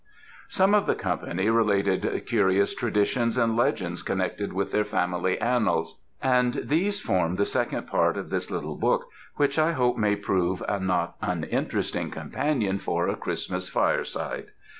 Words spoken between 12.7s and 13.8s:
for a Christmas